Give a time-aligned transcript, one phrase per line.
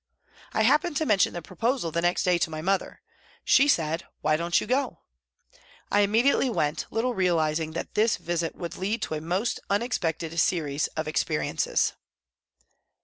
[0.53, 3.03] I happened to mention the proposal the next day to my mother.
[3.45, 5.01] She said:" Why don't you go?"
[5.91, 10.87] I immediately went, little realising that this visit would lead to a most unexpected series
[10.97, 11.93] of experiences.